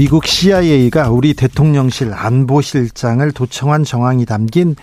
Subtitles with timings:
[0.00, 4.74] 미국 CIA가 우리 대통령실 안보실장을 도청한 정황이 담긴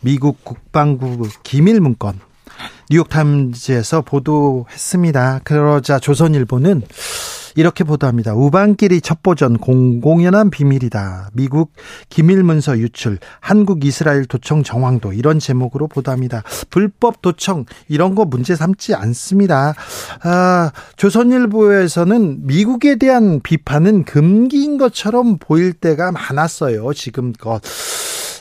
[0.00, 2.20] 미국 국방부 기밀 문건
[2.90, 5.40] 뉴욕타임즈에서 보도했습니다.
[5.44, 6.82] 그러자 조선일보는
[7.56, 8.34] 이렇게 보도합니다.
[8.34, 11.30] 우방끼리 첩보전 공공연한 비밀이다.
[11.32, 11.72] 미국
[12.10, 16.42] 기밀문서 유출, 한국 이스라엘 도청 정황도 이런 제목으로 보도합니다.
[16.70, 19.74] 불법 도청 이런 거 문제 삼지 않습니다.
[20.22, 26.92] 아, 조선일보에서는 미국에 대한 비판은 금기인 것처럼 보일 때가 많았어요.
[26.92, 27.60] 지금껏.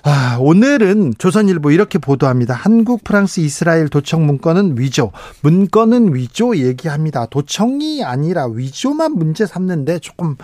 [0.08, 2.53] 아, 오늘은 조선일보 이렇게 보도합니다.
[2.53, 5.11] 한국, 프랑스, 이스라엘 도청 문건은 위조,
[5.42, 7.25] 문건은 위조 얘기합니다.
[7.25, 10.36] 도청이 아니라 위조만 문제 삼는데 조금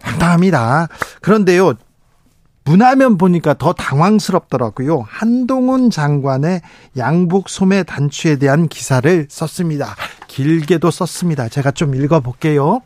[0.00, 0.88] 황당합니다.
[1.22, 1.74] 그런데요,
[2.64, 5.04] 문화면 보니까 더 당황스럽더라고요.
[5.06, 6.62] 한동훈 장관의
[6.96, 9.94] 양북 소매 단추에 대한 기사를 썼습니다.
[10.26, 11.48] 길게도 썼습니다.
[11.48, 12.80] 제가 좀 읽어볼게요.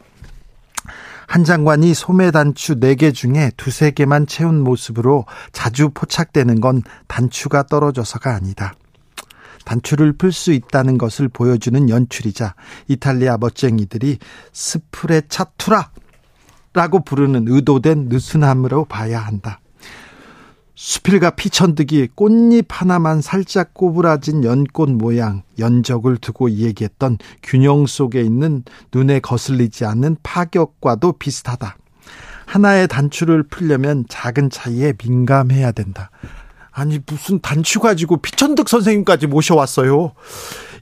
[1.33, 8.75] 한 장관이 소매단추 4개 중에 두세 개만 채운 모습으로 자주 포착되는 건 단추가 떨어져서가 아니다.
[9.65, 12.55] 단추를 풀 수 있다는 것을 보여주는 연출이자
[12.89, 14.19] 이탈리아 멋쟁이들이
[14.53, 15.93] 스프레차투라
[16.75, 19.61] 라고 부르는 의도된 느슨함으로 봐야 한다.
[20.75, 29.21] 수필가 피천득이 꽃잎 하나만 살짝 꼬부라진 연꽃 모양 연적을 두고 얘기했던 균형 속에 있는 눈에
[29.21, 31.77] 거슬리지 않는 파격과도 비슷하다.
[32.47, 36.11] 하나의 단추를 풀려면 작은 차이에 민감해야 된다.
[36.71, 40.13] 아니 무슨 단추 가지고 피천득 선생님까지 모셔왔어요.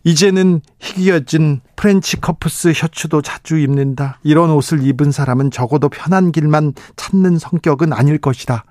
[0.05, 4.19] 이제는 희귀해진 French 커프스 셔츠도 자주 입는다.
[4.23, 8.65] 이런 옷을 입은 사람은 적어도 편한 길만 찾는 성격은 아닐 것이다.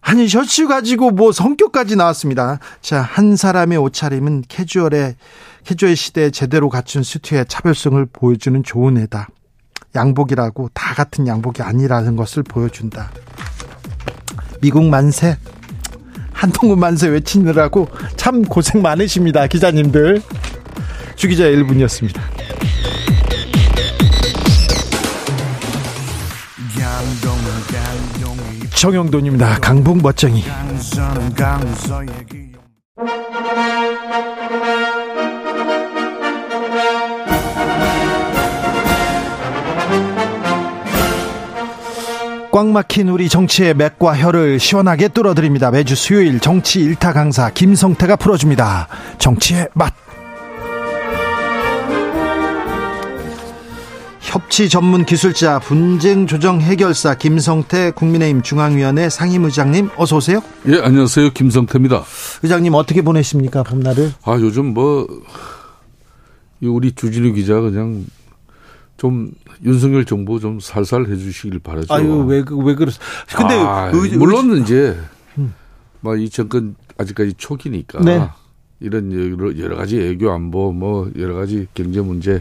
[0.00, 2.58] 아니 셔츠 가지고 뭐 성격까지 나왔습니다.
[2.80, 5.16] 자, 한 사람의 옷차림은 캐주얼의
[5.64, 9.28] 캐주얼 시대에 제대로 갖춘 수트의 차별성을 보여주는 좋은 애다.
[9.94, 13.10] 양복이라고 다 같은 양복이 아니라는 것을 보여준다.
[14.60, 15.36] 미국 만세
[16.32, 19.46] 한동훈 만세 외치느라고 참 고생 많으십니다.
[19.46, 20.22] 기자님들.
[21.16, 22.18] 주기자 1분이었습니다.
[28.80, 29.58] 정영돈입니다.
[29.60, 30.42] 강북 멋쟁이.
[42.50, 45.70] 꽉 막힌 우리 정치의 맥과 혀를 시원하게 뚫어드립니다.
[45.70, 48.88] 매주 수요일 정치 일타 강사 김성태가 풀어줍니다.
[49.18, 49.92] 정치의 맛.
[54.30, 60.40] 협치 전문 기술자 분쟁 조정 해결사 김성태 국민의힘 중앙위원회 상임의장님 어서 오세요.
[60.68, 61.30] 예, 안녕하세요.
[61.30, 62.04] 김성태입니다.
[62.44, 64.12] 의장님 어떻게 보내십니까 봄날을?
[64.22, 65.08] 아 요즘 뭐
[66.62, 68.06] 우리 주진우 기자 그냥
[68.96, 69.32] 좀
[69.64, 71.92] 윤석열 정부 좀 살살 해주시길 바라죠.
[71.92, 73.00] 아유 왜왜 그, 왜 그러세요?
[73.36, 74.96] 근데 아, 의, 물론 의, 이제
[75.38, 75.52] 음.
[76.02, 78.28] 뭐이 정권 아직까지 초기니까 네.
[78.78, 79.12] 이런
[79.58, 82.40] 여러 가지 애교 안보 뭐 여러 가지 경제 문제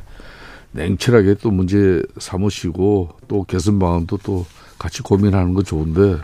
[0.72, 4.46] 냉철하게 또 문제 삼으시고 또 개선 방안도 또
[4.78, 6.20] 같이 고민하는 거 좋은데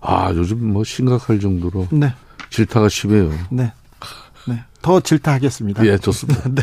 [0.00, 2.12] 아 요즘 뭐 심각할 정도로 네.
[2.50, 3.30] 질타가 심해요.
[3.50, 3.72] 네.
[4.46, 4.64] 네.
[4.80, 5.84] 더 질타하겠습니다.
[5.86, 6.48] 예, 좋습니다.
[6.48, 6.62] 네.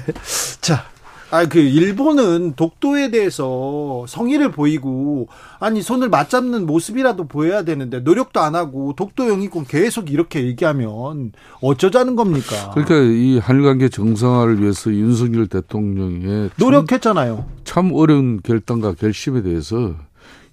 [0.61, 0.85] 자,
[1.31, 5.27] 아, 그, 일본은 독도에 대해서 성의를 보이고,
[5.59, 11.31] 아니, 손을 맞잡는 모습이라도 보여야 되는데, 노력도 안 하고, 독도 영이권 계속 이렇게 얘기하면,
[11.61, 12.71] 어쩌자는 겁니까?
[12.73, 16.51] 그러니까 이 한일 관계 정상화를 위해서 윤석열 대통령의.
[16.57, 17.45] 노력했잖아요.
[17.63, 19.95] 참, 참 어려운 결단과 결심에 대해서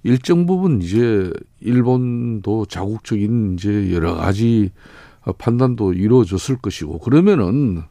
[0.02, 1.30] 일정 부분 이제
[1.60, 4.70] 일본도 자국적인 이제 여러 가지
[5.38, 7.82] 판단도 이루어졌을 것이고, 그러면은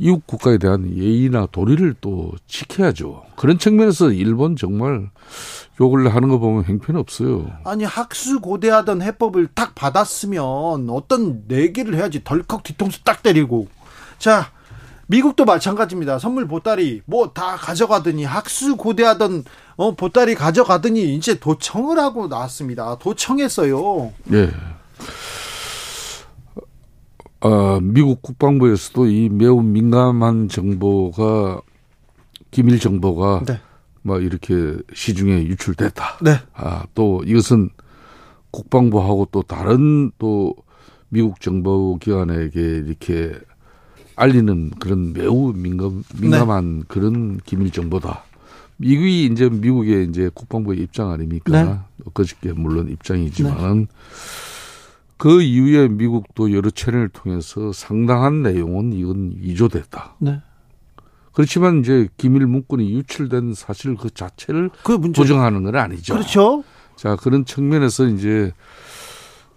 [0.00, 3.24] 이웃 국가에 대한 예의나 도리를 또 지켜야죠.
[3.36, 5.10] 그런 측면에서 일본 정말
[5.80, 7.50] 욕을 하는 거 보면 행편 없어요.
[7.64, 13.66] 아니 학수 고대하던 해법을 딱 받았으면 어떤 내기를 해야지 덜컥 뒤통수 딱 때리고
[14.18, 14.50] 자
[15.08, 16.18] 미국도 마찬가지입니다.
[16.18, 19.44] 선물 보따리 뭐 다 가져가더니 학수 고대하던
[19.76, 22.98] 어 보따리 가져가더니 이제 도청을 하고 나왔습니다.
[22.98, 24.12] 도청했어요.
[24.32, 24.50] 예.
[27.40, 31.60] 어, 미국 국방부에서도 이 매우 민감한 정보가
[32.50, 33.60] 기밀 정보가 네.
[34.02, 36.18] 뭐 이렇게 시중에 유출됐다.
[36.22, 36.38] 네.
[36.54, 37.70] 아, 또 이것은
[38.50, 40.54] 국방부하고 또 다른 또
[41.10, 43.34] 미국 정보 기관에게 이렇게
[44.16, 46.84] 알리는 그런 매우 민감, 민감한 네.
[46.88, 48.24] 그런 기밀 정보다.
[48.78, 51.64] 미국이 이제 미국의 이제 국방부의 입장 아닙니까?
[51.96, 52.04] 네.
[52.14, 53.86] 그저께 물론 입장이지만은 네.
[55.18, 60.16] 그 이후에 미국도 여러 채널을 통해서 상당한 내용은 이건 위조됐다.
[60.20, 60.40] 네.
[61.32, 66.14] 그렇지만 이제 기밀 문건이 유출된 사실 그 자체를 그 부정하는 건 아니죠.
[66.14, 66.64] 그렇죠.
[66.96, 68.52] 자 그런 측면에서 이제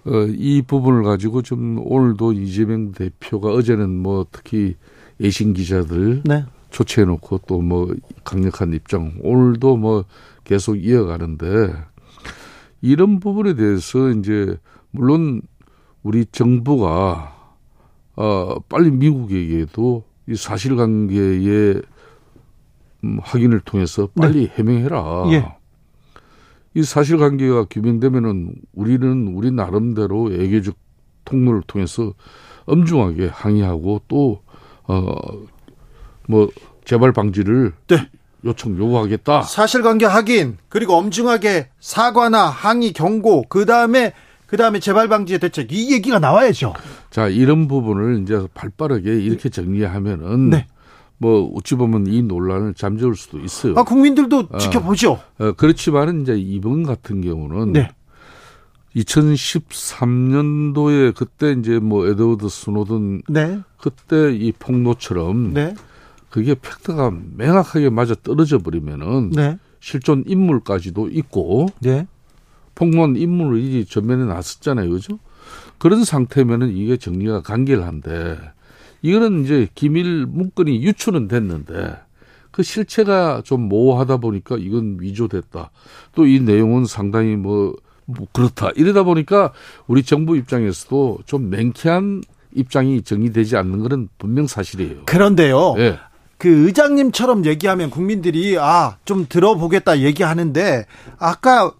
[0.05, 4.75] 어, 이 부분을 가지고 좀 오늘도 이재명 대표가 어제는 뭐 특히
[5.19, 6.45] 예신 기자들 네.
[6.71, 7.93] 초치해 놓고 또 뭐
[8.23, 10.05] 강력한 입장 오늘도 뭐
[10.43, 11.73] 계속 이어가는데
[12.81, 14.57] 이런 부분에 대해서 이제
[14.91, 15.41] 물론
[16.03, 17.55] 우리 정부가
[18.15, 21.81] 어 빨리 미국에게도 이 사실관계의
[23.03, 24.53] 음, 확인을 통해서 빨리 네.
[24.55, 25.25] 해명해라.
[25.31, 25.55] 예.
[26.73, 30.75] 이 사실관계가 규명되면은 우리는 우리 나름대로 애교적
[31.25, 32.13] 통로를 통해서
[32.65, 34.41] 엄중하게 항의하고 또
[34.87, 35.51] 어
[36.27, 36.49] 뭐
[36.85, 38.09] 재발 방지를 네.
[38.43, 39.43] 요청 요구하겠다.
[39.43, 44.13] 사실관계 확인 그리고 엄중하게 사과나 항의 경고 그 다음에
[44.51, 46.73] 그 다음에 재발 방지의 대책 이 얘기가 나와야죠.
[47.09, 50.67] 자 이런 부분을 이제 발빠르게 이렇게 정리하면은 네.
[51.17, 53.75] 뭐 어찌 보면 이 논란을 잠재울 수도 있어요.
[53.77, 55.21] 아 국민들도 어, 지켜보죠.
[55.39, 57.91] 어, 그렇지만은 이제 이번 같은 경우는 네.
[58.93, 63.57] 2013년도에 그때 이제 뭐 에드워드 스노든 네.
[63.77, 65.75] 그때 이 폭로처럼 네.
[66.29, 69.57] 그게 팩트가 명확하게 맞아 떨어져 버리면은 네.
[69.79, 72.05] 실존 인물까지도 있고 네.
[72.75, 75.19] 폭로한 인물이 전면에 나섰잖아요, 그죠?
[75.77, 78.37] 그런 상태면은 이게 정리가 간결한데
[79.01, 81.95] 이거는 이제 기밀 문건이 유출은 됐는데
[82.51, 85.71] 그 실체가 좀 모호하다 보니까 이건 위조됐다.
[86.13, 87.73] 또 이 내용은 상당히 뭐,
[88.05, 88.69] 뭐 그렇다.
[88.75, 89.53] 이러다 보니까
[89.87, 92.21] 우리 정부 입장에서도 좀 맹쾌한
[92.53, 95.03] 입장이 정리되지 않는 것은 분명 사실이에요.
[95.05, 95.75] 그런데요.
[95.77, 95.97] 네.
[96.37, 100.85] 그 의장님처럼 얘기하면 국민들이 아, 좀 들어보겠다 얘기하는데
[101.17, 101.73] 아까 어,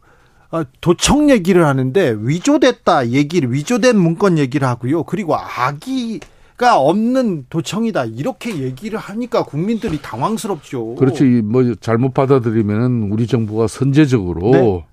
[0.81, 5.03] 도청 얘기를 하는데 위조됐다 얘기를 위조된 문건 얘기를 하고요.
[5.03, 6.19] 그리고 악이
[6.57, 10.94] 가 없는 도청이다 이렇게 얘기를 하니까 국민들이 당황스럽죠.
[10.94, 14.86] 그렇지 뭐 잘못 받아들이면은 우리 정부가 선제적으로 네.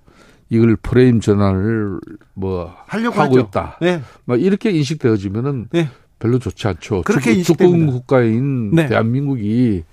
[0.49, 1.99] 이걸 프레임 전환을
[2.33, 3.39] 뭐 하려고 하고 하죠.
[3.41, 3.77] 있다.
[3.81, 4.01] 네.
[4.25, 5.89] 막 이렇게 인식되어지면은 네.
[6.17, 7.03] 별로 좋지 않죠.
[7.03, 8.87] 그렇게 주권 국가인 네.
[8.87, 9.83] 대한민국이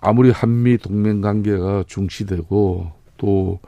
[0.00, 3.60] 아무리 한미 동맹 관계가 중시되고 또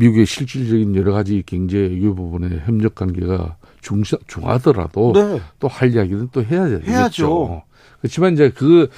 [0.00, 5.40] 미국의 실질적인 여러 가지 경제 외교 부분의 협력 관계가 중, 중하더라도 네.
[5.58, 6.90] 또할 이야기는 또 해야 되겠죠.
[6.90, 7.62] 해야죠.
[8.00, 8.88] 그렇지만 이제 그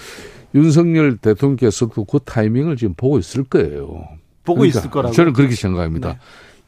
[0.54, 4.06] 윤석열 대통령께서도 그 타이밍을 지금 보고 있을 거예요.
[4.44, 5.14] 보고 그러니까 있을 거라고.
[5.14, 6.14] 저는 그렇게 생각합니다.
[6.14, 6.18] 네.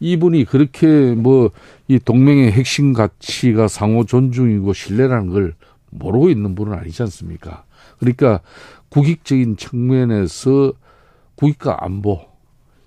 [0.01, 1.51] 이분이 그렇게 뭐
[1.87, 5.55] 이 동맹의 핵심 가치가 상호 존중이고 신뢰라는 걸
[5.91, 7.65] 모르고 있는 분은 아니지 않습니까?
[7.99, 8.41] 그러니까
[8.89, 10.73] 국익적인 측면에서
[11.35, 12.21] 국익과 안보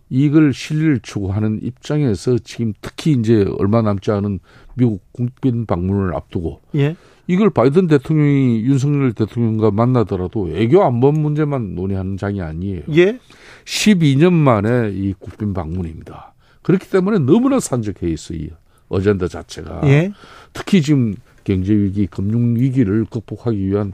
[0.10, 4.40] 이걸 실리를 추구하는 입장에서 지금 특히 이제 얼마 남지 않은
[4.76, 6.96] 미국 국빈 방문을 앞두고 예.
[7.28, 12.84] 이걸 바이든 대통령이 윤석열 대통령과 만나더라도 외교 안보 문제만 논의하는 장이 아니에요.
[12.96, 13.20] 예.
[13.66, 16.34] 12년 만에 이 국빈 방문입니다.
[16.62, 18.38] 그렇기 때문에 너무나 산적해 있어요.
[18.38, 18.50] 이
[18.88, 19.82] 어젠다 자체가.
[19.86, 20.14] 예.
[20.54, 23.92] 특히 지금 경제 위기, 금융 위기를 극복하기 위한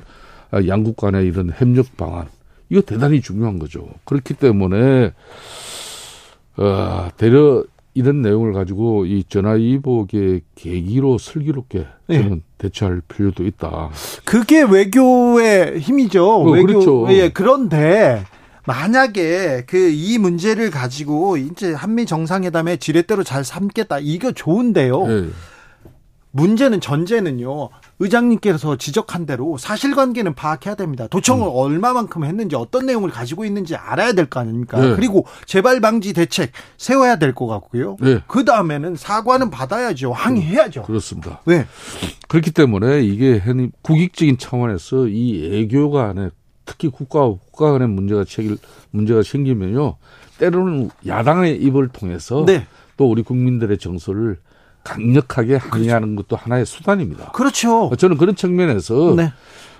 [0.67, 2.27] 양국 간의 이런 협력 방안
[2.69, 3.87] 이거 대단히 중요한 거죠.
[4.05, 5.11] 그렇기 때문에
[6.57, 7.63] 어, 대려
[7.95, 12.15] 이런 내용을 가지고 이 전화위복의 계기로 슬기롭게 예.
[12.15, 12.41] 저는 네.
[12.57, 13.89] 대처할 필요도 있다.
[14.25, 16.27] 그게 외교의 힘이죠.
[16.27, 16.65] 어, 외교.
[16.67, 17.07] 그렇죠.
[17.11, 18.23] 예, 그런데
[18.65, 23.99] 만약에 그 이 문제를 가지고 이제 한미 정상회담에 지렛대로 잘 삼겠다.
[23.99, 25.05] 이거 좋은데요.
[25.07, 25.25] 네.
[26.37, 27.69] 문제는 전제는요.
[27.99, 31.05] 의장님께서 지적한 대로 사실관계는 파악해야 됩니다.
[31.07, 31.51] 도청을 음.
[31.53, 34.79] 얼마만큼 했는지 어떤 내용을 가지고 있는지 알아야 될 거 아닙니까?
[34.81, 34.95] 네.
[34.95, 37.97] 그리고 재발 방지 대책 세워야 될 것 같고요.
[38.01, 38.19] 네.
[38.27, 40.11] 그 다음에는 사과는 받아야죠.
[40.11, 40.81] 항의해야죠.
[40.81, 41.41] 음, 그렇습니다.
[41.45, 41.67] 네.
[42.27, 43.39] 그렇기 때문에 이게
[43.83, 46.29] 국익적인 차원에서 이 애교 간에
[46.65, 48.57] 특히 국가와 국가 간의 문제가 생길
[48.89, 49.97] 문제가 생기면요.
[50.39, 52.65] 때로는 야당의 입을 통해서 네.
[52.97, 54.39] 또 우리 국민들의 정서를
[54.83, 56.27] 강력하게 항의하는 그렇죠.
[56.27, 57.31] 것도 하나의 수단입니다.
[57.31, 57.91] 그렇죠.
[57.97, 59.31] 저는 그런 측면에서 네.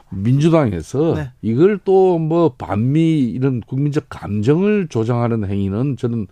[0.09, 1.31] 민주당에서 네.
[1.41, 6.27] 이걸 또 뭐 반미 이런 국민적 감정을 조장하는 행위는 저는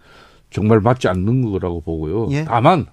[0.49, 2.27] 정말 맞지 않는 거라고 보고요.
[2.31, 2.43] 예.
[2.45, 2.85] 다만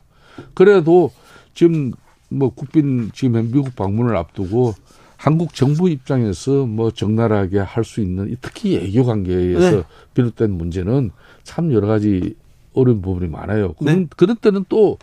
[0.55, 1.11] 그래도
[1.55, 1.93] 지금
[2.29, 4.75] 뭐 국빈 지금 미국 방문을 앞두고
[5.17, 9.83] 한국 정부 입장에서 뭐 적나라하게 할 수 있는 특히 외교 관계에서 네.
[10.15, 11.11] 비롯된 문제는
[11.43, 12.35] 참 여러 가지
[12.75, 13.73] 어려운 부분이 많아요.
[13.75, 14.07] 그런, 네.
[14.17, 14.99] 그런 때는 또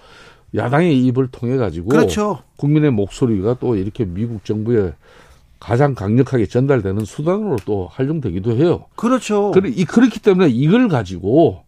[0.53, 2.39] 야당의 입을 통해 가지고 그렇죠.
[2.57, 4.93] 국민의 목소리가 또 이렇게 미국 정부에
[5.59, 8.85] 가장 강력하게 전달되는 수단으로 또 활용되기도 해요.
[8.95, 9.51] 그렇죠.
[9.51, 11.63] 그렇기 때문에 이걸 가지고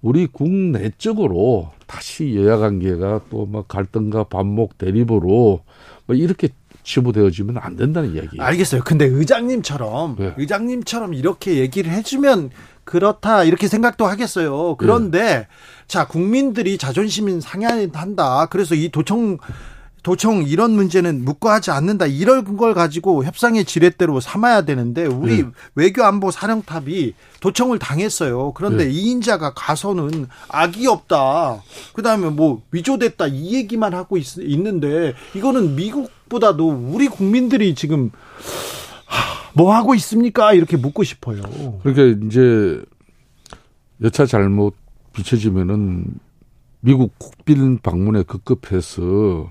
[0.00, 5.60] 우리 국내적으로 다시 여야 관계가 또뭐 갈등과 반목 대립으로
[6.06, 6.48] 뭐 이렇게
[6.82, 8.38] 치부되어지면 안 된다는 이야기.
[8.38, 8.82] 알겠어요.
[8.84, 10.34] 근데 의장님처럼 네.
[10.36, 12.50] 의장님처럼 이렇게 얘기를 해주면
[12.84, 14.76] 그렇다 이렇게 생각도 하겠어요.
[14.76, 15.46] 그런데 네.
[15.86, 18.46] 자 국민들이 자존심이 상해한다.
[18.46, 19.38] 그래서 이 도청
[20.04, 22.04] 도청 이런 문제는 묵과하지 않는다.
[22.06, 25.48] 이런 걸 가지고 협상의 지렛대로 삼아야 되는데 우리 네.
[25.74, 28.52] 외교 안보 사령탑이 도청을 당했어요.
[28.52, 28.90] 그런데 네.
[28.90, 31.62] 이인자가 가서는 악이 없다.
[31.94, 38.10] 그다음에 뭐 위조됐다 이 얘기만 하고 있, 있는데 이거는 미국보다도 우리 국민들이 지금
[39.54, 40.52] 뭐 하고 있습니까?
[40.52, 41.42] 이렇게 묻고 싶어요.
[41.82, 42.82] 그러니까 이제
[44.02, 44.74] 여차 잘못
[45.12, 46.06] 비춰지면은
[46.80, 49.48] 미국 국빈 방문에 급급해서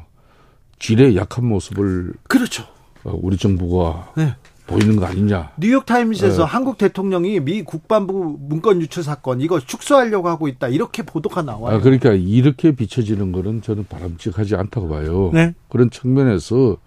[0.79, 2.63] 질의 약한 모습을 그렇죠.
[3.03, 4.35] 어, 우리 정부가 네.
[4.67, 5.51] 보이는 거 아니냐.
[5.57, 6.43] 뉴욕 타임즈에서 네.
[6.43, 11.77] 한국 대통령이 미 국방부 문건 유출 사건 이거 축소하려고 하고 있다 이렇게 보도가 나와요.
[11.77, 15.31] 아, 그러니까 이렇게 비춰지는 거는 저는 바람직하지 않다고 봐요.
[15.33, 15.53] 네.
[15.69, 16.77] 그런 측면에서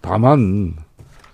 [0.00, 0.74] 다만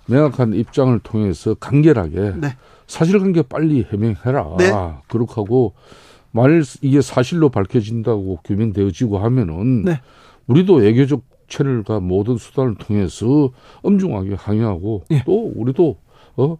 [0.07, 2.55] 명확한 입장을 통해서 간결하게 네.
[2.87, 4.55] 사실관계 빨리 해명해라.
[4.57, 4.71] 네.
[5.07, 5.73] 그렇게 하고
[6.31, 10.01] 만일 이게 사실로 밝혀진다고 규명되어지고 하면은 네.
[10.47, 13.51] 우리도 외교적 채널과 모든 수단을 통해서
[13.83, 15.23] 엄중하게 항의하고 예.
[15.25, 15.97] 또 우리도
[16.37, 16.57] 어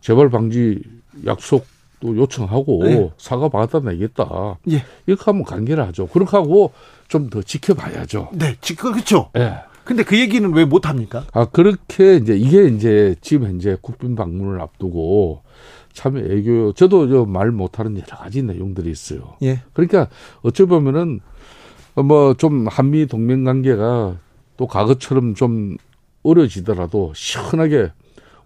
[0.00, 0.82] 재발 방지
[1.24, 1.64] 약속
[2.00, 3.10] 또 요청하고 예.
[3.16, 4.58] 사과 받아 내겠다.
[4.70, 4.84] 예.
[5.06, 6.06] 이렇게 하면 관계를 하죠.
[6.08, 6.72] 그렇게 하고
[7.08, 8.30] 좀 더 지켜봐야죠.
[8.32, 9.30] 네, 지켜 그렇죠.
[9.36, 9.54] 예.
[9.84, 11.24] 근데 그 얘기는 왜 못 합니까?
[11.32, 15.42] 아 그렇게 이제 이게 이제 지금 현재 국빈 방문을 앞두고
[15.92, 19.34] 참 애교 저도 저 말 못하는 여러 가지 내용들이 있어요.
[19.42, 19.60] 예.
[19.72, 20.08] 그러니까
[20.42, 21.20] 어찌 보면은
[21.94, 24.16] 뭐 좀 한미 동맹 관계가
[24.56, 25.76] 또 과거처럼 좀
[26.22, 27.92] 어려지더라도 시원하게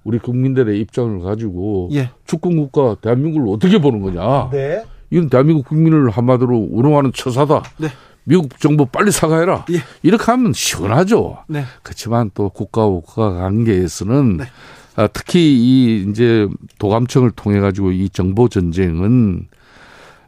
[0.05, 2.11] 우리 국민들의 입장을 가지고 예.
[2.27, 4.51] 축구 국가 대한민국을 어떻게 보는 거냐.
[4.51, 4.85] 네.
[5.11, 7.63] 이건 대한민국 국민을 한마디로 운영하는 처사다.
[7.79, 7.89] 네.
[8.29, 9.65] 미국 정부 빨리 사과해라.
[9.71, 9.83] 예.
[10.03, 11.45] 이렇게 하면 시원하죠.
[11.49, 11.65] 네.
[11.83, 14.45] 그렇지만 또 국가와 국가 관계에서는 네.
[14.97, 16.47] 아, 특히 이 이제
[16.79, 19.49] 도감청을 통해 가지고 이 정보 전쟁은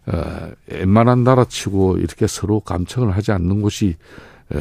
[0.07, 3.97] 어, 웬만한 나라치고 이렇게 서로 감청을 하지 않는 곳이
[4.55, 4.59] 에,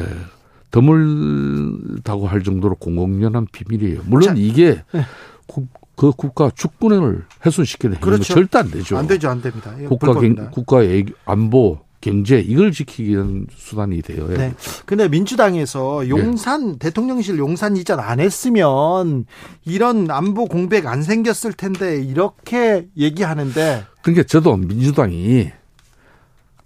[0.70, 4.02] 드물다고 할 정도로 공공연한 비밀이에요.
[4.04, 5.06] 물론 자, 이게 네.
[5.46, 8.34] 국, 그 국가 주권을 훼손시키는 그렇죠.
[8.34, 8.98] 절대 안 되죠.
[8.98, 9.72] 안 되죠, 안 됩니다.
[9.88, 14.26] 국가 경, 국가의 안보 경제 이걸 지키기 위한 수단이 돼요.
[14.30, 14.34] 예.
[14.34, 14.54] 네.
[14.86, 16.78] 근데 민주당에서 용산 네.
[16.78, 19.26] 대통령실 용산 이전 안 했으면
[19.64, 25.50] 이런 안보 공백 안 생겼을 텐데 이렇게 얘기하는데 그러니까 저도 민주당이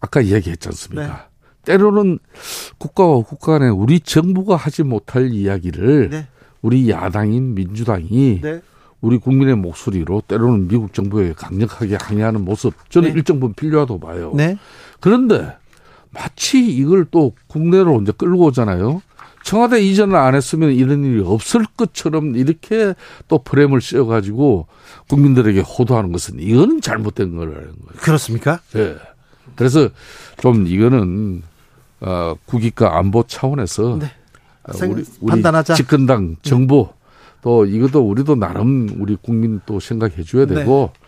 [0.00, 1.06] 아까 이야기했지 않습니까?
[1.06, 1.72] 네.
[1.72, 2.18] 때로는
[2.78, 6.26] 국가와 국가 간에 우리 정부가 하지 못할 이야기를 네.
[6.62, 8.60] 우리 야당인 민주당이 네.
[9.00, 13.14] 우리 국민의 목소리로 때로는 미국 정부에 강력하게 항의하는 모습 저는 네.
[13.14, 14.32] 일정 부분 필요하다고 봐요.
[15.04, 15.10] 네.
[15.10, 15.56] 그런데
[16.10, 19.02] 마치 이걸 또 국내로 이제 끌고 오잖아요.
[19.42, 22.94] 청와대 이전을 안 했으면 이런 일이 없을 것처럼 이렇게
[23.28, 24.66] 또 프레임을 씌워가지고
[25.08, 28.00] 국민들에게 호도하는 것은 이거는 잘못된 거라는 거예요.
[28.00, 28.60] 그렇습니까?
[28.76, 28.96] 예.
[29.54, 29.90] 그래서
[30.40, 31.42] 좀 이거는
[32.00, 34.06] 어, 국익과 안보 차원에서 네.
[34.62, 35.74] 어, 우리, 우리 판단하자.
[35.74, 36.36] 집권당 네.
[36.40, 36.94] 정부 네.
[37.42, 41.06] 또 이것도 우리도 나름 우리 국민 또 생각해 줘야 되고 네.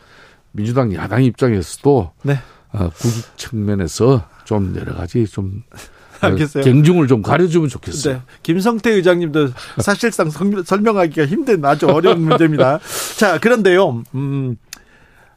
[0.53, 2.39] 민주당 야당 입장에서도 네.
[2.73, 6.65] 어, 국익 측면에서 좀 여러 가지 좀 어, 알겠어요.
[6.65, 8.15] 갱중을 좀 가려주면 좋겠어요.
[8.15, 8.23] 네.
[8.43, 12.81] 김성태 의장님도 사실상 설명하기가 힘든 아주 어려운 문제입니다.
[13.17, 14.57] 자, 그런데요, 음,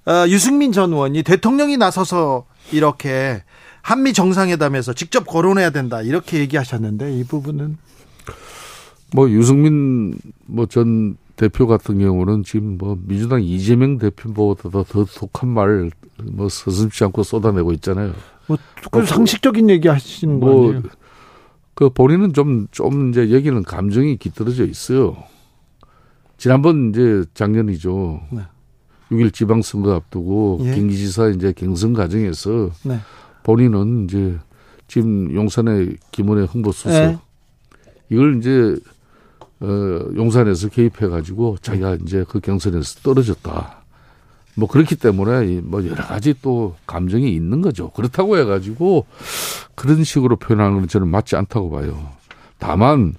[0.06, 3.44] 어, 유승민 전 의원이 대통령이 나서서 이렇게
[3.82, 7.78] 한미 정상회담에서 직접 거론해야 된다 이렇게 얘기하셨는데 이 부분은
[9.14, 15.90] 뭐 유승민 뭐전 대표 같은 경우는 지금 뭐 민주당 이재명 대표보다도 더 독한 말
[16.24, 18.14] 뭐 서슴지 않고 쏟아내고 있잖아요.
[18.48, 20.82] 뭐그 상식적인 얘기 하시는 뭐, 거아니에요?
[21.74, 25.16] 그 본인은 좀좀 이제 여기는 감정이 깃들어져 있어요.
[26.38, 28.22] 지난번 이제 작년이죠.
[28.32, 28.42] 네.
[29.12, 30.76] 6일 지방선거 앞두고 예.
[30.76, 33.00] 김기지사 이제 경선 과정에서 네.
[33.44, 34.38] 본인은 이제
[34.88, 37.18] 지금 용산의 김원의 홍보수석 네.
[38.10, 38.76] 이걸 이제
[39.62, 39.66] 어
[40.16, 43.80] 용산에서 개입해 가지고 자기가 이제 그 경선에서 떨어졌다.
[44.56, 47.90] 뭐 그렇기 때문에 뭐 여러 가지 또 감정이 있는 거죠.
[47.92, 49.06] 그렇다고 해 가지고
[49.76, 52.12] 그런 식으로 표현하는 건 저는 맞지 않다고 봐요.
[52.58, 53.16] 다만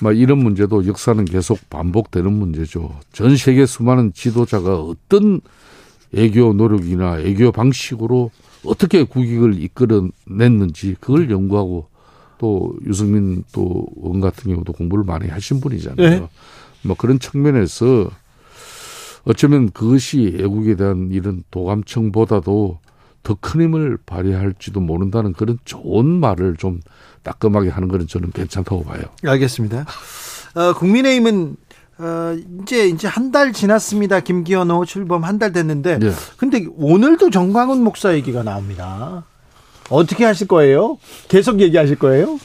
[0.00, 2.98] 막 이런 문제도 역사는 계속 반복되는 문제죠.
[3.12, 5.40] 전 세계 수많은 지도자가 어떤
[6.14, 8.30] 애교 노력이나 애교 방식으로
[8.64, 11.88] 어떻게 국익을 이끌어냈는지 그걸 연구하고
[12.38, 16.08] 또 유승민 또 원 같은 경우도 공부를 많이 하신 분이잖아요.
[16.20, 16.28] 네.
[16.82, 18.10] 뭐 그런 측면에서
[19.24, 22.78] 어쩌면 그것이 애국에 대한 이런 도감청보다도
[23.22, 26.80] 더 큰 힘을 발휘할지도 모른다는 그런 좋은 말을 좀
[27.22, 29.00] 따끔하게 하는 거는 저는 괜찮다고 봐요.
[29.24, 29.86] 알겠습니다.
[30.54, 31.56] 어, 국민의힘은
[31.96, 34.20] 어, 이제 이제 한 달 지났습니다.
[34.20, 36.10] 김기현 호 출범 한 달 됐는데, 네.
[36.36, 39.24] 근데 오늘도 정광훈 목사 얘기가 나옵니다.
[39.90, 40.98] 어떻게 하실 거예요?
[41.28, 42.38] 계속 얘기하실 거예요?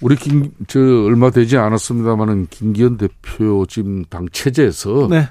[0.00, 5.28] 우리 김, 저, 얼마 되지 않았습니다만은 김기현 대표 지금 당 체제에서 네.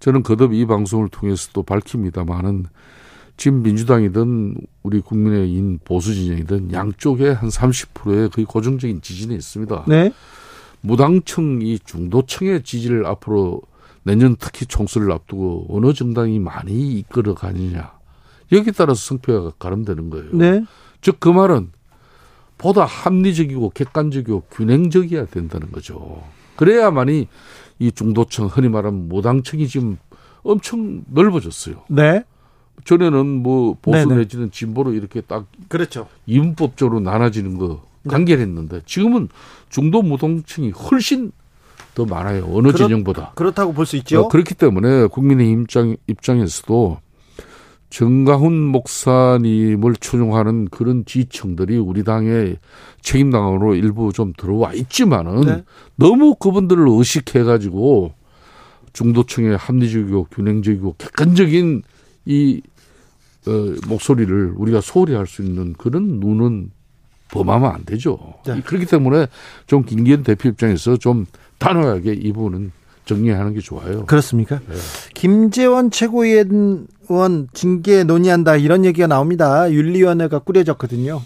[0.00, 2.66] 저는 거듭 이 방송을 통해서도 밝힙니다만은
[3.36, 9.84] 지금 민주당이든 우리 국민의힘 보수 진영이든 양쪽에 한 30%의 거의 고정적인 지지는 있습니다.
[9.88, 10.12] 네.
[10.80, 13.62] 무당층이 중도층의 지지를 앞으로
[14.02, 17.92] 내년 특히 총선을 앞두고 어느 정당이 많이 이끌어 가느냐
[18.52, 20.26] 여기에 따라서 성표가 가름되는 거예요.
[20.32, 20.64] 네.
[21.00, 21.70] 즉 그 말은
[22.58, 26.22] 보다 합리적이고 객관적이고 균형적이어야 된다는 거죠.
[26.56, 27.26] 그래야만이
[27.80, 29.98] 이 중도층 흔히 말하는 무당층이 지금
[30.42, 31.82] 엄청 넓어졌어요.
[31.88, 32.22] 네.
[32.84, 34.16] 전에는 뭐 보수 네네.
[34.20, 36.08] 내지는 진보로 이렇게 딱 그렇죠.
[36.26, 38.82] 이분법적으로 나눠지는 거 간결했는데 네.
[38.86, 39.28] 지금은
[39.68, 41.32] 중도 무동층이 훨씬
[41.94, 42.44] 더 많아요.
[42.52, 43.32] 어느 그렇, 진영보다.
[43.34, 44.22] 그렇다고 볼 수 있죠.
[44.22, 46.98] 어, 그렇기 때문에 국민의 입장 입장에서도
[47.92, 52.56] 정가훈 목사님을 추종하는 그런 지층들이 우리 당의
[53.02, 55.62] 책임당으로 일부 좀 들어와 있지만은 네.
[55.96, 58.14] 너무 그분들을 의식해 가지고
[58.94, 61.82] 중도층의 합리적이고 균형적이고 객관적인
[62.24, 62.62] 이
[63.46, 63.50] 어,
[63.86, 66.70] 목소리를 우리가 소홀히 할 수 있는 그런 눈은
[67.30, 68.36] 범하면 안 되죠.
[68.46, 68.62] 네.
[68.62, 69.26] 그렇기 때문에
[69.66, 71.26] 좀 김기현 대표 입장에서 좀
[71.58, 72.72] 단호하게 이 부분은
[73.04, 74.06] 정리하는 게 좋아요.
[74.06, 74.60] 그렇습니까?
[74.60, 74.76] 네.
[75.14, 76.86] 김재원 최고위원
[77.52, 79.70] 징계 논의한다 이런 얘기가 나옵니다.
[79.70, 81.20] 윤리위원회가 꾸려졌거든요.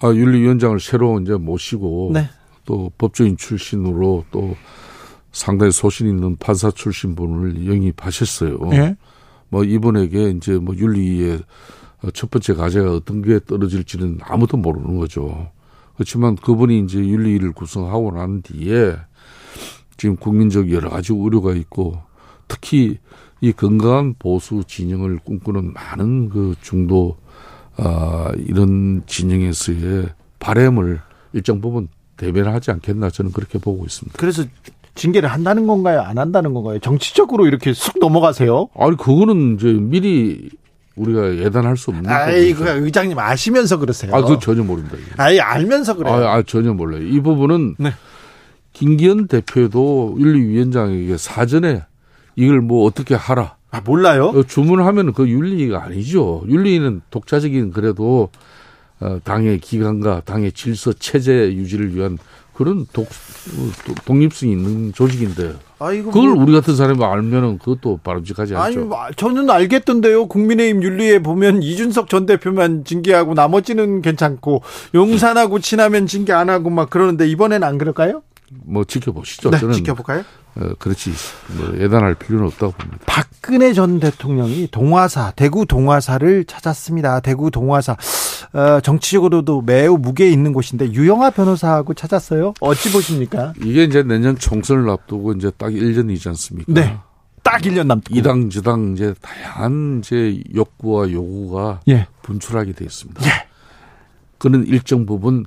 [0.00, 2.28] 아, 윤리위원장을 새로 이제 모시고 네.
[2.64, 4.56] 또 법조인 출신으로 또
[5.32, 8.58] 상당히 소신 있는 판사 출신 분을 영입하셨어요.
[8.70, 8.96] 네.
[9.48, 11.40] 뭐 이분에게 이제 뭐 윤리의
[12.12, 15.50] 첫 번째 과제가 어떤 게 떨어질지는 아무도 모르는 거죠.
[15.94, 18.94] 그렇지만 그분이 이제 윤리를 구성하고 난 뒤에
[19.96, 21.98] 지금 국민적 여러 가지 우려가 있고
[22.48, 22.98] 특히
[23.40, 27.16] 이 건강한 보수 진영을 꿈꾸는 많은 그 중도
[27.76, 30.08] 아 이런 진영에서의
[30.40, 31.00] 바램을
[31.32, 34.18] 일정 부분 대변하지 않겠나 저는 그렇게 보고 있습니다.
[34.18, 34.42] 그래서
[34.96, 36.00] 징계를 한다는 건가요?
[36.00, 36.80] 안 한다는 건가요?
[36.80, 38.68] 정치적으로 이렇게 쑥 넘어가세요?
[38.76, 40.50] 아니 그거는 이제 미리
[40.96, 44.12] 우리가 예단할 수 없는 아이 그 의장님 아시면서 그러세요.
[44.12, 44.96] 아, 그 전혀 모릅니다.
[45.16, 46.14] 아이 알면서 그래요.
[46.14, 47.02] 아, 아, 전혀 몰라요.
[47.02, 47.92] 이 부분은 네.
[48.72, 51.84] 김기현 대표도 윤리위원장에게 사전에
[52.38, 53.56] 이걸 뭐 어떻게 하라.
[53.72, 54.26] 아, 몰라요?
[54.28, 56.44] 어, 주문하면 그 윤리가 아니죠.
[56.46, 58.28] 윤리는 독자적인 그래도
[59.00, 62.16] 어, 당의 기관과 당의 질서 체제 유지를 위한
[62.54, 63.08] 그런 독,
[64.04, 66.44] 독립성이 있는 조직인데 아, 그걸 뭐...
[66.44, 68.62] 우리 같은 사람이 알면은 그것도 바람직하지 않죠.
[68.62, 70.28] 아니, 뭐, 저는 알겠던데요.
[70.28, 74.62] 국민의힘 윤리에 보면 이준석 전 대표만 징계하고 나머지는 괜찮고
[74.94, 78.22] 용산하고 친하면 징계 안 하고 막 그러는데 이번엔 안 그럴까요?
[78.50, 79.50] 뭐 지켜보시죠.
[79.50, 80.24] 네, 저는 지켜볼까요?
[80.56, 81.12] 어, 그렇지
[81.56, 83.04] 뭐 예단할 필요는 없다고 봅니다.
[83.06, 87.20] 박근혜 전 대통령이 동화사 대구 동화사를 찾았습니다.
[87.20, 87.96] 대구 동화사
[88.52, 92.54] 어, 정치적으로도 매우 무게 있는 곳인데 유영아 변호사하고 찾았어요.
[92.60, 93.52] 어찌 보십니까?
[93.62, 96.72] 이게 이제 내년 총선을 앞두고 이제 딱 1년이지 않습니까?
[96.72, 96.98] 네.
[97.42, 102.06] 딱 1년 남고 이당 저당 이제 다양한 이제 욕구와 요구가 예.
[102.22, 103.24] 분출하게 되어 있습니다.
[103.24, 103.48] 예.
[104.38, 105.46] 그는 일정 부분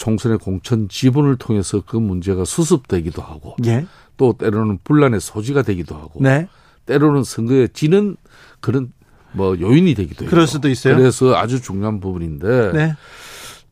[0.00, 3.86] 총선의 공천 지분을 통해서 그 문제가 수습되기도 하고 예.
[4.16, 6.48] 또 때로는 분란의 소지가 되기도 하고 네.
[6.86, 8.16] 때로는 선거에 지는
[8.60, 8.94] 그런
[9.32, 10.30] 뭐 요인이 되기도 해요.
[10.30, 10.96] 그럴 수도 있어요.
[10.96, 12.94] 그래서 아주 중요한 부분인데 네.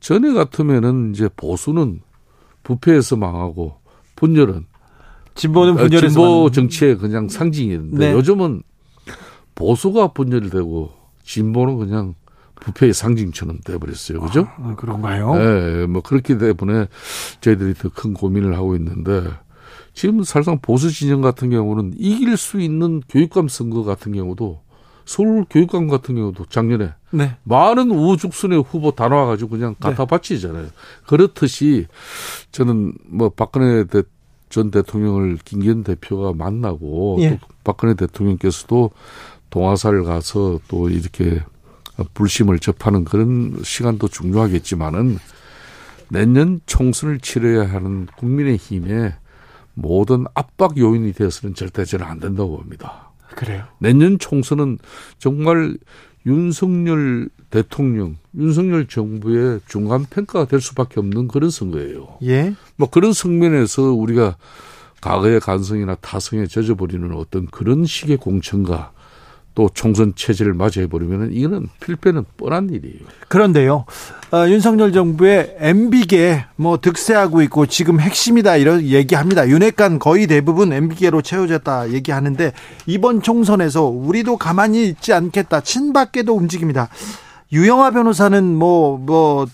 [0.00, 2.02] 전에 같으면은 이제 보수는
[2.62, 3.76] 부패에서 망하고
[4.16, 4.66] 분열은
[5.34, 8.12] 진보는 어, 분열에서 진보 정치의 그냥 상징이었는데 네.
[8.12, 8.62] 요즘은
[9.54, 10.92] 보수가 분열이 되고
[11.24, 12.14] 진보는 그냥
[12.60, 14.20] 부패의 상징처럼 돼버렸어요.
[14.20, 14.48] 그죠?
[14.58, 15.34] 아, 그런가요?
[15.34, 16.86] 네, 뭐 그렇기 때문에
[17.40, 19.24] 저희들이 더 큰 고민을 하고 있는데
[19.92, 24.60] 지금 사실상 보수 진영 같은 경우는 이길 수 있는 교육감 선거 같은 경우도
[25.04, 27.36] 서울 교육감 같은 경우도 작년에 네.
[27.42, 30.06] 많은 우후죽순의 후보 다 나와가지고 그냥 갖다 네.
[30.06, 30.66] 바치잖아요.
[31.06, 31.86] 그렇듯이
[32.52, 34.02] 저는 뭐 박근혜 대,
[34.50, 37.38] 전 대통령을 김기현 대표가 만나고 예.
[37.40, 38.90] 또 박근혜 대통령께서도
[39.50, 41.42] 동화사를 가서 또 이렇게
[42.14, 45.18] 불심을 접하는 그런 시간도 중요하겠지만은
[46.10, 49.14] 내년 총선을 치러야 하는 국민의힘의
[49.74, 53.10] 모든 압박 요인이 되어서는 절대 저는 안 된다고 봅니다.
[53.36, 53.64] 그래요?
[53.78, 54.78] 내년 총선은
[55.18, 55.76] 정말
[56.26, 62.18] 윤석열 대통령, 윤석열 정부의 중간 평가가 될 수밖에 없는 그런 선거예요.
[62.24, 62.54] 예.
[62.76, 64.36] 뭐 그런 측면에서 우리가
[65.00, 68.92] 과거의 간성이나 타성에 젖어버리는 어떤 그런 식의 공천과
[69.58, 73.00] 또 총선 체제를 맞이해버리면 이거는 필패는 뻔한 일이에요.
[73.26, 73.86] 그런데요,
[74.30, 79.48] 어, 윤석열 정부의 MB계 뭐 득세하고 있고 지금 핵심이다 이런 얘기합니다.
[79.48, 82.52] 윤핵관 거의 대부분 MB계로 채워졌다 얘기하는데
[82.86, 85.62] 이번 총선에서 우리도 가만히 있지 않겠다.
[85.62, 86.88] 친박계도 움직입니다.
[87.50, 89.46] 유영아 변호사는 뭐뭐 뭐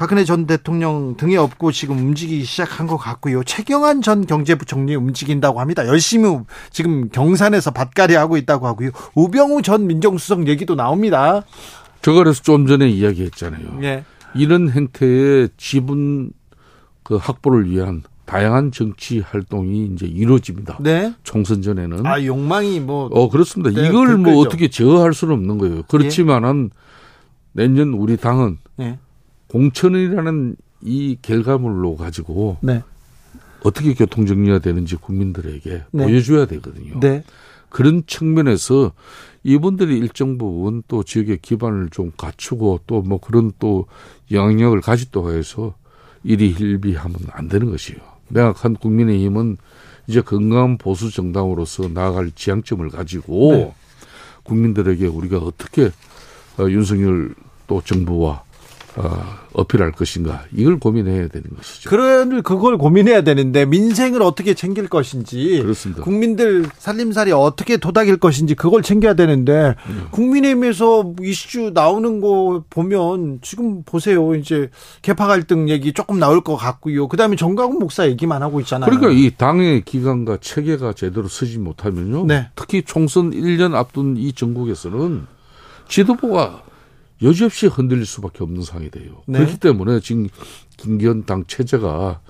[0.00, 3.44] 박근혜 전 대통령 등에 업고 지금 움직이기 시작한 것 같고요.
[3.44, 5.86] 최경환 전 경제부총리 움직인다고 합니다.
[5.86, 6.38] 열심히
[6.70, 8.92] 지금 경산에서 밭갈이 하고 있다고 하고요.
[9.14, 11.42] 우병우 전 민정수석 얘기도 나옵니다.
[12.00, 13.78] 제가 그래서 좀 전에 이야기했잖아요.
[13.82, 14.04] 예.
[14.34, 16.32] 이런 행태의 지분
[17.02, 20.78] 그 확보를 위한 다양한 정치 활동이 이제 이루어집니다.
[20.80, 21.12] 네.
[21.24, 22.06] 총선 전에는.
[22.06, 23.10] 아, 욕망이 뭐.
[23.12, 23.78] 어, 그렇습니다.
[23.78, 25.82] 네, 이걸 뭐 어떻게 제어할 수는 없는 거예요.
[25.88, 26.80] 그렇지만은 예.
[27.52, 28.98] 내년 우리 당은 예.
[29.50, 32.82] 공천이라는 이 결과물로 가지고 네.
[33.62, 36.04] 어떻게 교통 정리가 되는지 국민들에게 네.
[36.04, 36.98] 보여줘야 되거든요.
[37.00, 37.22] 네.
[37.68, 38.92] 그런 측면에서
[39.42, 43.86] 이분들이 일정 부분 또 지역의 기반을 좀 갖추고 또 뭐 그런 또
[44.30, 45.74] 영향력을 가지고 해서
[46.22, 47.96] 일이 hil비하면 안 되는 것이요.
[48.28, 49.56] 명확한 국민의힘은
[50.06, 53.74] 이제 건강한 보수 정당으로서 나아갈 지향점을 가지고 네.
[54.44, 55.90] 국민들에게 우리가 어떻게
[56.58, 57.34] 어, 윤석열
[57.66, 58.42] 또 정부와
[58.96, 61.88] 어, 어필할 것인가 이걸 고민해야 되는 것이죠.
[61.88, 66.02] 그런 그걸 고민해야 되는데 민생을 어떻게 챙길 것인지 그렇습니다.
[66.02, 70.06] 국민들 살림살이 어떻게 도닥일 것인지 그걸 챙겨야 되는데 음.
[70.10, 74.70] 국민의힘에서 이슈 나오는 거 보면 지금 보세요 이제
[75.02, 77.08] 개파 갈등 얘기 조금 나올 것 같고요.
[77.08, 78.90] 그다음에 정가훈 목사 얘기만 하고 있잖아요.
[78.90, 82.26] 그러니까 이 당의 기관과 체계가 제대로 서지 못하면요.
[82.26, 82.48] 네.
[82.56, 85.26] 특히 총선 1년 앞둔 이 전국에서는
[85.88, 86.62] 지도부가
[87.22, 89.22] 여지없이 흔들릴 수밖에 없는 상황이 돼요.
[89.26, 89.38] 네.
[89.38, 90.28] 그렇기 때문에 지금
[90.76, 92.20] 김기현 당 체제가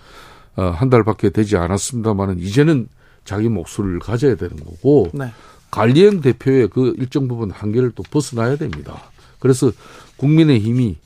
[0.57, 2.89] 어, 한 달밖에 되지 않았습니다만은 이제는
[3.25, 5.33] 자기 목소리를 가져야 되는 거고 네.
[5.71, 9.11] 관리형 대표의 그 일정 부분 한계를 또 벗어나야 됩니다.
[9.39, 9.71] 그래서
[10.17, 10.97] 국민의힘이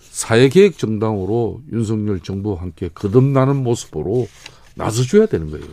[0.00, 4.28] 사회계획 정당으로 윤석열 정부와 함께 거듭나는 모습으로
[4.76, 5.66] 나서줘야 되는 거예요.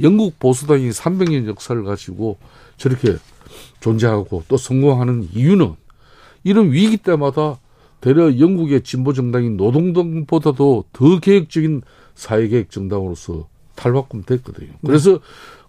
[0.00, 2.38] 영국 보수당이 300년 역사를 가지고
[2.76, 3.16] 저렇게
[3.80, 5.74] 존재하고 또 성공하는 이유는
[6.44, 7.58] 이런 위기 때마다
[8.00, 11.82] 대려 영국의 진보 정당인 노동당보다도 더 계획적인
[12.14, 14.68] 사회계획 정당으로서 탈바꿈 됐거든요.
[14.68, 14.78] 네.
[14.86, 15.18] 그래서 네.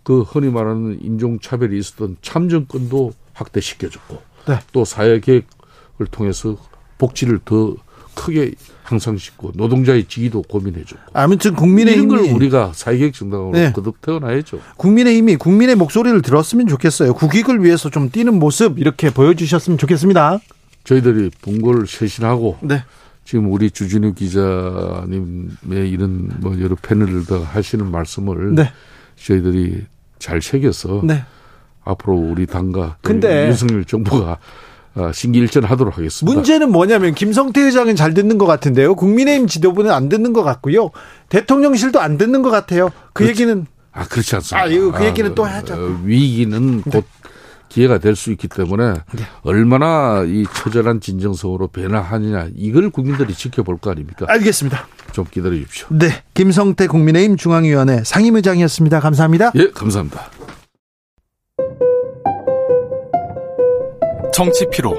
[0.03, 4.59] 그 흔히 말하는 인종차별이 있었던 참정권도 확대시켜줬고 네.
[4.71, 6.57] 또 사회계획을 통해서
[6.97, 7.75] 복지를 더
[8.15, 8.53] 크게
[8.83, 13.71] 향상시키고 노동자의 지위도 고민해줬고 아무튼 국민의힘이 이런 걸 우리가 사회계획 정당으로 네.
[13.71, 14.59] 거듭 태어나야죠.
[14.77, 17.13] 국민의힘이 국민의 목소리를 들었으면 좋겠어요.
[17.13, 20.39] 국익을 위해서 좀 뛰는 모습 이렇게 보여주셨으면 좋겠습니다.
[20.89, 22.83] 저희들이 본고를 쇄신하고 네.
[23.23, 28.71] 지금 우리 주진우 기자님의 이런 뭐 여러 패널들 하시는 말씀을 네.
[29.15, 29.85] 저희들이
[30.17, 31.23] 잘 새겨서 네.
[31.83, 34.39] 앞으로 우리 당과 근데 윤석열 정부가
[34.95, 36.35] 아, 신기일전하도록 하겠습니다.
[36.35, 38.95] 문제는 뭐냐면 김성태 의장은 잘 듣는 것 같은데요.
[38.95, 40.89] 국민의힘 지도부는 안 듣는 것 같고요.
[41.29, 42.89] 대통령실도 안 듣는 것 같아요.
[43.13, 43.43] 그 그렇지.
[43.43, 44.63] 얘기는 아 그렇지 않습니다.
[44.63, 45.75] 아 이거 그 얘기는 아, 또 하죠.
[45.75, 47.05] 어, 위기는 곧
[47.69, 49.23] 기회가 될 수 있기 때문에 네.
[49.43, 54.25] 얼마나 이 처절한 진정성으로 변화하느냐 이걸 국민들이 지켜볼 거 아닙니까?
[54.27, 54.87] 알겠습니다.
[55.13, 55.87] 좀 기다려 주십시오.
[55.91, 56.09] 네.
[56.33, 58.99] 김성태 국민의힘 중앙위원회 상임의장이었습니다.
[58.99, 59.51] 감사합니다.
[59.55, 60.29] 예, 감사합니다.
[64.33, 64.95] 정치 피로,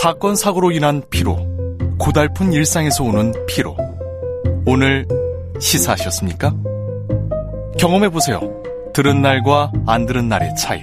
[0.00, 1.36] 사건 사고로 인한 피로,
[1.98, 3.76] 고달픈 일상에서 오는 피로.
[4.66, 5.06] 오늘
[5.60, 6.54] 시사하셨습니까?
[7.78, 8.40] 경험해 보세요.
[8.94, 10.82] 들은 날과 안 들은 날의 차이.